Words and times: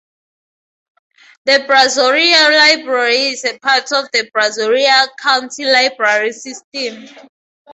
The 1.45 1.59
Brazoria 1.69 2.49
Library 2.75 3.17
is 3.33 3.45
a 3.45 3.59
part 3.59 3.83
of 3.91 4.05
the 4.11 4.27
Brazoria 4.33 5.07
County 5.21 5.65
Library 5.65 6.31
System. 6.33 7.07